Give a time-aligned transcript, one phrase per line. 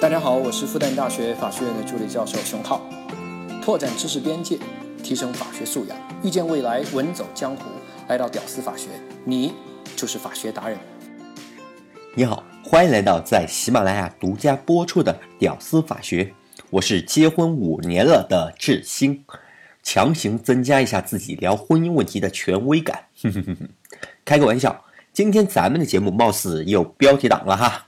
[0.00, 2.88] 大家好，我是复旦大学法学院的助理教授熊浩。
[3.60, 4.56] 拓展知识边界，
[5.02, 7.64] 提升法学素养，遇见未来，稳走江湖。
[8.06, 8.90] 来到屌丝法学，
[9.24, 9.52] 你
[9.96, 10.78] 就是法学达人。
[12.14, 16.22] 你好，欢迎来到在喜马拉雅独家播出的《屌丝法学》，
[16.70, 19.24] 我是结婚五年了的志兴，
[19.82, 23.06] 强行增加一下自己聊婚姻问题的权威感。
[23.20, 23.68] 哼哼哼哼，
[24.24, 27.86] 开个玩笑，今天咱们的节目貌似有标题党了哈。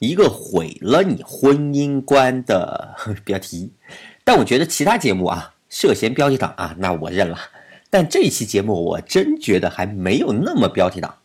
[0.00, 3.70] 一个毁了你婚姻观的 标题，
[4.24, 7.38] 但我觉得其他节目啊涉嫌标题党啊，那我认了。
[7.90, 11.16] 但这一期节目我真觉得还没有那么标题党。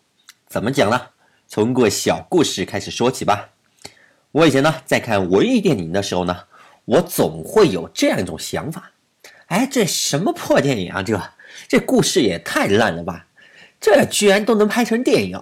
[0.47, 1.02] 怎么讲呢？
[1.47, 3.52] 从个小故事开始说起吧。
[4.33, 6.38] 我以前呢在看文艺电影的时候呢，
[6.83, 8.91] 我总会有这样一种想法：
[9.45, 11.02] 哎，这什么破电影啊？
[11.02, 11.17] 这
[11.69, 13.27] 这故事也太烂了吧！
[13.80, 15.41] 这居然都能拍成电影，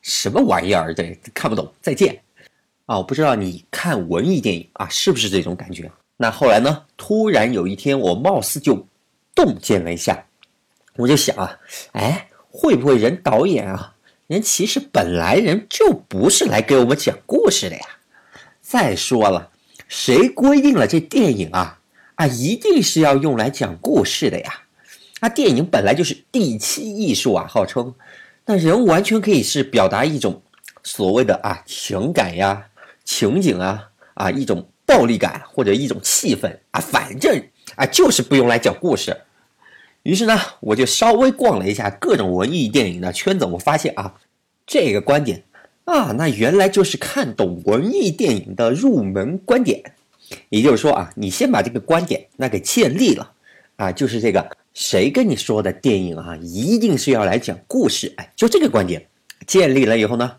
[0.00, 0.94] 什么玩意儿？
[0.94, 1.72] 这，看不懂。
[1.80, 2.20] 再见。
[2.86, 5.90] 啊，我不知道你看文艺电影啊是不是这种感觉？
[6.16, 6.84] 那后来呢？
[6.96, 8.86] 突然有一天，我貌似就
[9.34, 10.24] 洞见了一下，
[10.96, 11.58] 我就想啊，
[11.92, 13.94] 哎，会不会人导演啊，
[14.28, 17.82] 人其实本来人就不是来给我们讲故事的呀？
[18.60, 19.50] 再说了，
[19.88, 21.80] 谁规定了这电影啊
[22.14, 24.62] 啊一定是要用来讲故事的呀？
[25.20, 27.92] 啊，电影本来就是第七艺术啊，号称，
[28.44, 30.40] 那人完全可以是表达一种
[30.84, 32.68] 所谓的啊情感呀。
[33.04, 37.42] 情景啊啊，一种暴力感或者一种气氛啊，反正
[37.76, 39.16] 啊就是不用来讲故事。
[40.02, 44.14] 于是呢，我就稍微逛了一下各种文艺电影的圈子，我发现啊，
[44.66, 45.44] 这个观点
[45.84, 49.82] 啊，那原来就是看懂文艺电影的入门观点。
[50.48, 53.32] 也就是说啊，你先把这个观点那给建立了
[53.76, 58.12] 啊，就是这个谁跟你说的电影啊，一定是要来讲故事？
[58.16, 59.06] 哎，就这个观点
[59.46, 60.36] 建立了以后呢，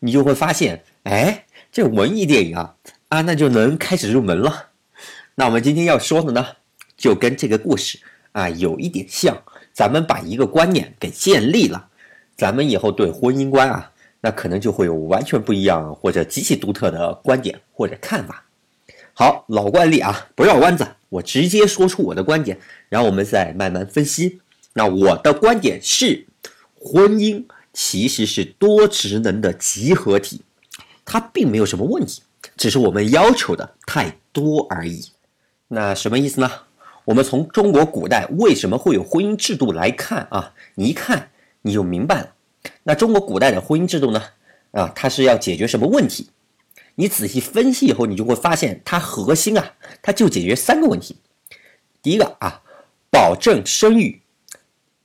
[0.00, 1.44] 你就会发现，哎。
[1.74, 2.76] 这文艺电影啊
[3.08, 4.66] 啊，那就能开始入门了。
[5.34, 6.46] 那我们今天要说的呢，
[6.96, 7.98] 就跟这个故事
[8.30, 9.42] 啊有一点像。
[9.72, 11.88] 咱们把一个观念给建立了，
[12.36, 13.90] 咱们以后对婚姻观啊，
[14.20, 18.44] 那可能就会有完全不一样或者极其独特的观点或者看法。
[19.12, 22.56] 好，老惯例啊，不绕弯子，我直接说出我的观点，
[22.88, 24.40] 然后我们再慢慢分析。
[24.74, 26.24] 那我的观点是，
[26.76, 30.42] 婚姻其实是多职能的集合体。
[31.04, 32.22] 它并没有什么问题，
[32.56, 35.10] 只是我们要求的太多而已。
[35.68, 36.50] 那什么意思呢？
[37.04, 41.30] 我们从中国古代为什么会有婚姻制度来看啊，你一看
[41.62, 42.34] 你就明白了。
[42.84, 44.22] 那中国古代的婚姻制度呢？
[44.70, 46.30] 啊，它是要解决什么问题？
[46.94, 51.16] 你仔细分析以后，你就会发现它核心啊，它就解决三个问题。
[52.02, 52.62] 第一个啊，
[53.10, 54.20] 保证生育；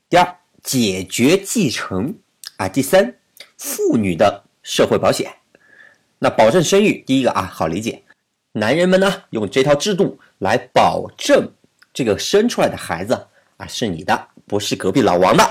[0.10, 2.14] 第二，解决继承；
[2.58, 3.16] 啊，第三，
[3.58, 5.34] 妇女的社会保险。
[6.20, 8.04] 那保证生育，第一个啊，好理解，
[8.52, 11.52] 男人们呢用这套制度来保证
[11.94, 15.44] 这个生出来的孩子啊是你的，不是隔壁老王的。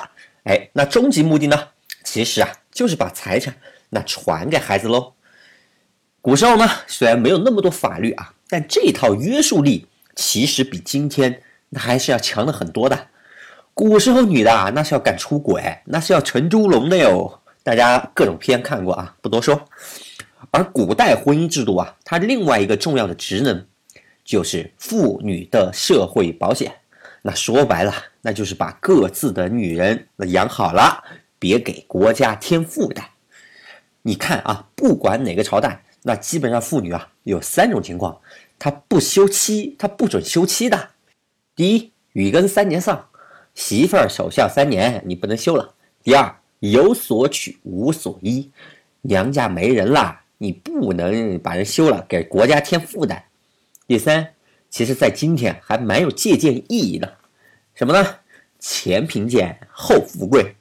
[0.44, 1.68] 哎，那终极目的呢，
[2.04, 3.56] 其实啊就是把财产
[3.90, 5.14] 那传给孩子喽。
[6.20, 13.08] 古时候呢，虽然没有那么多法律啊，但这套约束力其实比今天那还是要强的很多的。
[13.72, 17.40] 古时候女的啊，那是要敢出轨，那是要成猪笼的哟。
[17.62, 19.68] 大家各种片看过啊，不多说。
[20.50, 23.66] 而古代婚姻制度啊，它另外一个重要的职能
[24.24, 26.72] 就是妇女的社会保险。
[27.22, 31.02] 那说白了，那就是把各自的女人养好了，
[31.38, 33.04] 别给国家添负担。
[34.02, 38.18] 你看啊，不管哪个朝代，那基本上妇女啊有三种情况：
[38.58, 40.90] 她不休妻，她不准休妻的。
[41.56, 43.08] 第一，雨耕三年丧，
[43.54, 45.74] 媳妇儿守孝三年，你不能休了。
[46.02, 48.50] 第二，有所娶无所依，
[49.02, 50.22] 娘家没人啦。
[50.38, 53.24] 你不能把人休了，给国家添负担。
[53.86, 54.34] 第三，
[54.70, 57.16] 其实，在今天还蛮有借鉴意义的，
[57.74, 58.16] 什么呢？
[58.58, 60.54] 前贫贱后富贵。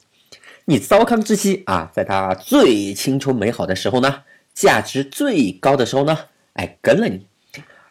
[0.64, 4.22] 你糟糠之妻啊，在她最青春美好的时候呢，
[4.52, 6.18] 价值最高的时候呢，
[6.54, 7.26] 哎，跟了你；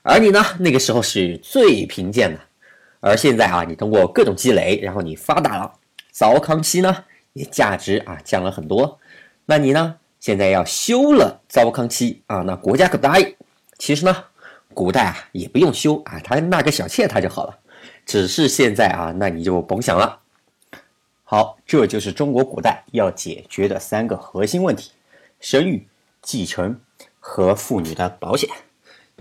[0.02, 2.40] 而你呢，那个时候是最贫贱的。
[3.00, 5.74] 而现在啊，你通过各种积累，然后你发达了，
[6.12, 9.00] 糟糠妻呢，也价值啊降了很多。
[9.46, 9.98] 那你呢？
[10.20, 13.36] 现在要休了糟糠妻啊，那国家可不答应。
[13.78, 14.24] 其实呢，
[14.74, 17.58] 古代啊也不用休啊，他纳个小妾他就好了。
[18.06, 20.20] 只是现在啊，那你就甭想了。
[21.24, 24.92] 好，这就是中国古代要解决的三个核心问题：
[25.40, 25.86] 生育、
[26.22, 26.80] 继承
[27.20, 28.50] 和妇女的保险。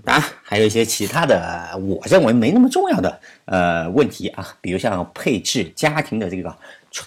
[0.04, 6.56] 当然，还有一些其他的，我认为没那么重要的呃问题啊，比如像配置家庭的这个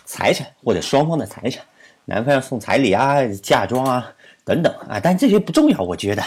[0.06, 1.64] 财产或者双方的财产。
[2.10, 4.12] 男方要送彩礼啊、嫁妆啊
[4.44, 6.24] 等等啊，但这些不重要，我觉得。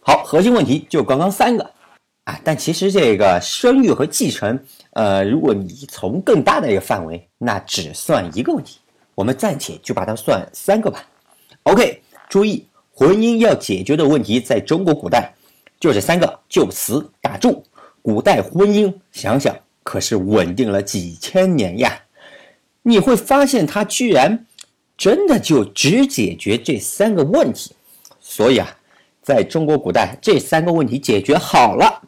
[0.00, 1.62] 好，核心问题就刚刚三个
[2.24, 4.58] 啊，但其实这个生育和继承，
[4.94, 8.80] 呃，如果你从更大的一个范围，那只算一个问题，
[9.14, 11.04] 我们暂且就把它算三个吧。
[11.62, 15.32] OK，注意，婚姻要解决的问题，在中国古代
[15.78, 17.64] 就这三个，就此打住。
[18.02, 21.96] 古代婚姻，想想可是稳定了几千年呀。
[22.82, 24.45] 你会发现，它居然
[24.96, 27.74] 真的就只解决这三个问题。
[28.20, 28.68] 所以啊，
[29.22, 32.02] 在中国古代，这三个问题解决好了，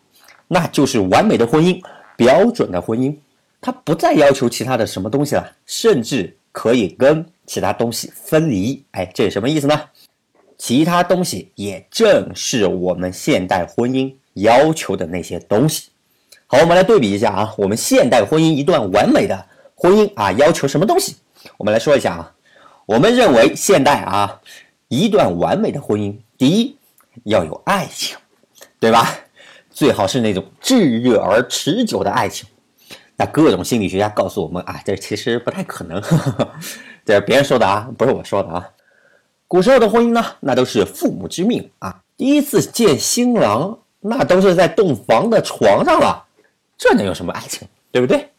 [0.47, 1.81] 那就是完美的婚姻，
[2.17, 3.15] 标准的婚姻。
[3.61, 8.85] 它不再要求其他的什么东西了，甚至可以跟其他东西分离。
[8.93, 9.81] 哎，这是什么意思呢？
[10.57, 15.91] 其他东西也正是我们现代婚姻要求的那些东西。
[16.47, 19.47] 好，我们来对比一下啊，我们现代婚姻一段完美的。
[19.75, 21.17] 婚姻啊，要求什么东西？
[21.57, 22.35] 我们来说一下啊。
[22.89, 24.41] 我们认为现代啊，
[24.89, 26.75] 一段完美的婚姻，第一
[27.25, 28.17] 要有爱情，
[28.81, 29.15] 对吧？
[29.71, 32.49] 最好是那种炙热而持久的爱情。
[33.15, 36.01] 那各种心理学家告诉我们啊，这其实不太可能，
[37.05, 38.67] 这是别人说的啊，不是我说的啊。
[39.47, 42.01] 古时候的婚姻呢，那都是父母之命啊。
[42.17, 46.25] 第一次见新郎，那都是在洞房的床上了，
[46.79, 48.31] 这能有什么爱情，对不对？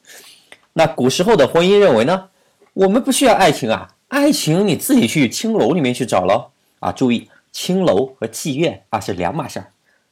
[0.74, 2.30] 那古时候的婚姻认为呢，
[2.74, 6.92] 我们不需要爱情啊，爱情你自己去青楼里面去找喽啊！
[6.92, 9.68] 注意，青楼和妓院啊是两码事儿，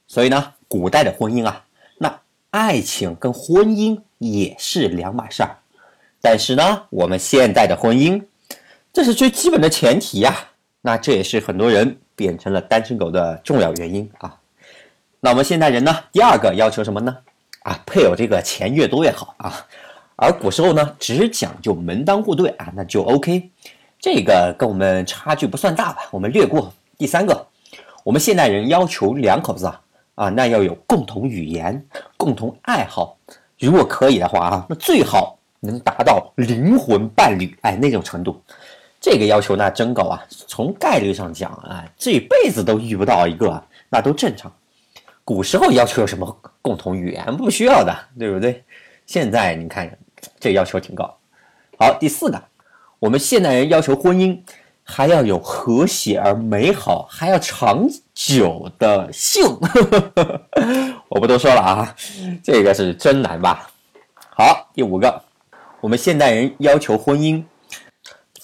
[0.08, 1.66] 所以呢，古代的婚姻啊，
[1.98, 2.20] 那
[2.52, 5.58] 爱情跟婚姻也是两码事儿。
[6.22, 8.24] 但是呢，我们现代的婚姻，
[8.94, 10.50] 这是最基本的前提呀。
[10.82, 14.40] 那这也是很多人变成了单身狗的重要原因啊。
[15.20, 17.18] 那我们现代人呢，第二个要求什么呢？
[17.64, 19.66] 啊，配偶这个钱越多越好啊。
[20.16, 23.50] 而古时候呢，只讲究门当户对啊，那就 OK，
[24.00, 26.08] 这个跟我们差距不算大吧？
[26.12, 26.72] 我们略过。
[26.98, 27.48] 第三个，
[28.04, 29.82] 我们现代人要求两口子啊
[30.16, 31.86] 啊，那要有共同语言、
[32.16, 33.18] 共同爱好，
[33.60, 38.42] 如果可以的话啊，那最好能达到灵魂伴侣哎那种程度。
[39.00, 40.26] 这个要求那真高啊！
[40.30, 44.52] 从概率上讲啊，这辈子都遇不到一个，那都正常。
[45.24, 47.38] 古时候要求有什么共同语言？
[47.38, 48.64] 不需要的，对不对？
[49.06, 49.98] 现在你看。
[50.40, 51.16] 这要求挺高。
[51.78, 52.44] 好，第四个，
[53.00, 54.40] 我们现代人要求婚姻
[54.84, 59.44] 还要有和谐而美好，还要长久的性。
[61.10, 61.96] 我不多说了啊，
[62.44, 63.70] 这个是真难吧？
[64.36, 65.22] 好，第五个，
[65.82, 67.44] 我们现代人要求婚姻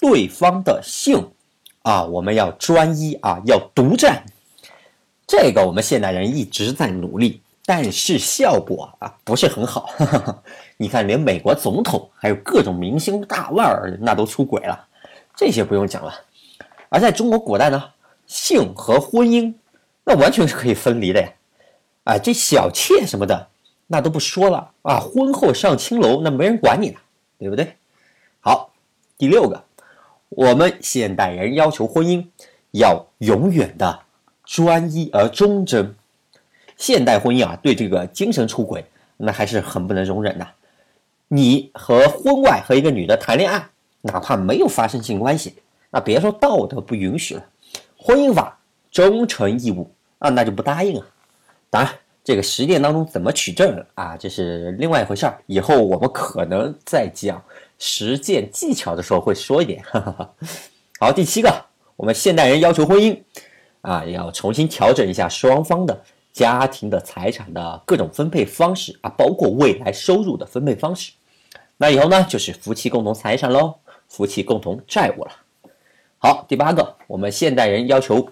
[0.00, 1.30] 对方的性
[1.82, 4.24] 啊，我们要专一啊，要独占。
[5.26, 7.40] 这个我们现代人一直在努力。
[7.66, 9.88] 但是效果啊不是很好，
[10.76, 14.86] 你看连美国总统还有各种明星大腕儿那都出轨了，
[15.34, 16.14] 这些不用讲了。
[16.90, 17.82] 而在中国古代呢，
[18.26, 19.54] 性和婚姻
[20.04, 21.32] 那完全是可以分离的呀。
[22.04, 23.48] 啊，这小妾什么的
[23.86, 26.98] 那都不说了啊，婚后上青楼那没人管你呢，
[27.38, 27.76] 对不对？
[28.40, 28.70] 好，
[29.16, 29.64] 第六个，
[30.28, 32.26] 我们现代人要求婚姻
[32.72, 34.00] 要永远的
[34.44, 35.96] 专一而忠贞。
[36.76, 38.84] 现代婚姻啊，对这个精神出轨，
[39.16, 40.46] 那还是很不能容忍的。
[41.28, 43.66] 你和婚外和一个女的谈恋爱，
[44.02, 45.54] 哪怕没有发生性关系，
[45.90, 47.44] 那别说道德不允许了，
[47.96, 48.58] 婚姻法
[48.90, 51.06] 忠诚义务啊，那就不答应啊。
[51.70, 55.38] 当然，这个实践当中怎么取证啊，这是另外一回事儿。
[55.46, 57.42] 以后我们可能在讲
[57.78, 59.82] 实践技巧的时候会说一点。
[59.84, 60.30] 哈哈
[61.00, 61.50] 好，第七个，
[61.96, 63.18] 我们现代人要求婚姻
[63.80, 66.02] 啊，要重新调整一下双方的。
[66.34, 71.12] 家庭的财产的各种分配方式啊，包括未来收入的分配方式。
[71.76, 73.76] 那以后呢，就是夫妻共同财产喽，
[74.08, 75.30] 夫妻共同债务了。
[76.18, 78.28] 好，第八个，我们现代人要求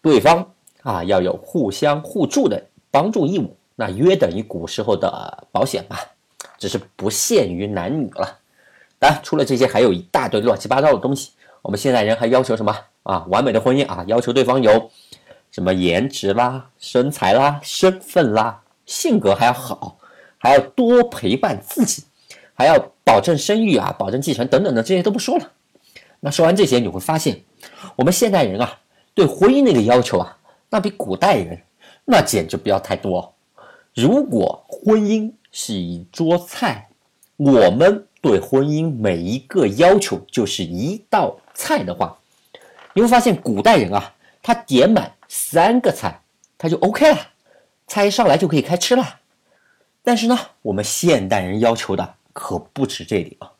[0.00, 0.52] 对方
[0.82, 5.98] 啊要有互相互助的帮助义务，那约等于古时候的保险吧，
[6.58, 8.38] 只是不限于男女了。
[9.00, 11.32] 当然，除了这些，还有一大堆乱七八糟的东西。
[11.62, 13.26] 我们现代人还要求什么啊？
[13.28, 14.90] 完美的婚姻啊，要求对方有。
[15.56, 19.96] 什么颜值啦、身材啦、身份啦、性格还要好，
[20.36, 22.02] 还要多陪伴自己，
[22.52, 25.50] 还要保证生育啊、保证继承等等的这些都不说了。
[26.20, 27.40] 那说完这些，你会发现，
[27.96, 28.80] 我们现代人啊，
[29.14, 30.36] 对婚姻那个要求啊，
[30.68, 31.58] 那比古代人
[32.04, 33.32] 那简直不要太多。
[33.94, 36.90] 如果婚姻是一桌菜，
[37.38, 42.18] 我们对婚姻每一个要求就是一道菜的话，
[42.92, 44.12] 你会发现古代人啊，
[44.46, 45.12] 他点满。
[45.28, 46.20] 三个菜，
[46.56, 47.18] 他就 OK 了，
[47.88, 49.04] 菜一上来就可以开吃了。
[50.04, 53.50] 但是呢，我们现代人要求的可不止这里啊，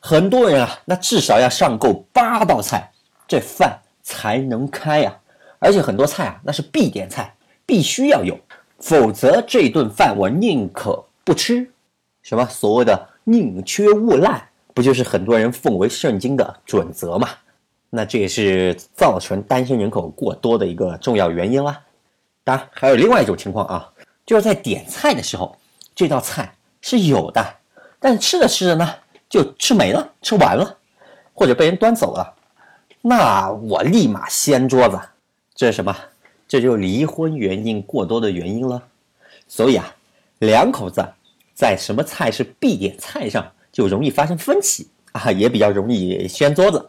[0.00, 2.90] 很多人啊，那至少要上够八道菜，
[3.28, 5.16] 这饭才能开呀。
[5.60, 7.32] 而且很多菜啊，那是必点菜，
[7.64, 8.36] 必须要有，
[8.80, 11.70] 否则这顿饭我宁可不吃。
[12.20, 14.42] 什么所谓的宁缺毋滥，
[14.74, 17.28] 不就是很多人奉为圣经的准则吗？
[17.94, 21.78] 那这也是造成单身人口过多的一个重要原因啦。
[22.42, 23.92] 当然，还有另外一种情况啊，
[24.24, 25.54] 就是在点菜的时候，
[25.94, 27.46] 这道菜是有的，
[28.00, 28.94] 但吃着吃着呢，
[29.28, 30.74] 就吃没了，吃完了，
[31.34, 32.34] 或者被人端走了，
[33.02, 34.98] 那我立马掀桌子。
[35.54, 35.94] 这是什么？
[36.48, 38.82] 这就是离婚原因过多的原因了。
[39.46, 39.94] 所以啊，
[40.38, 41.06] 两口子
[41.52, 46.88] 在什么菜是必点菜上，就容易发生分歧啊，也比较容易掀桌子。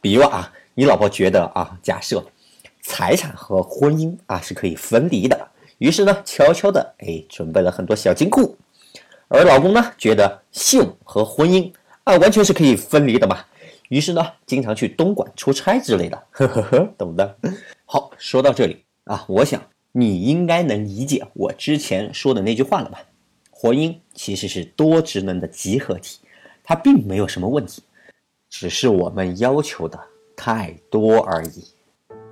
[0.00, 2.24] 比如啊，你老婆觉得啊，假设
[2.80, 8.56] 财产和婚姻啊是可以分离的，于是呢，悄悄的哎准备了很多小金库，
[9.28, 11.72] 而老公呢觉得性和婚姻
[12.04, 13.44] 啊完全是可以分离的嘛，
[13.88, 17.36] 于是呢，经常去东莞出差之类的，呵呵呵，懂的。
[17.84, 19.60] 好，说到这里啊，我想
[19.92, 23.00] 你应该能理解我之前说的那句话了吧？
[23.50, 26.20] 婚姻其实是多职能的集合体，
[26.62, 27.82] 它并没有什么问题。
[28.48, 29.98] 只是我们要求的
[30.36, 31.64] 太多而已。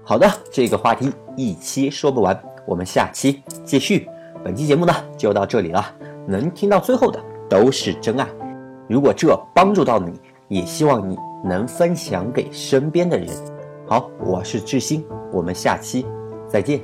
[0.05, 4.09] 好的，这个话题一期说不完，我们下期继续。
[4.45, 5.85] 本期节目呢就到这里了，
[6.27, 8.29] 能听到最后的都是真爱。
[8.89, 13.29] 如果这帮助到你，也希望你能分享给身边的人。
[13.87, 16.07] 好，我是志新，我们下期
[16.49, 16.81] 再见。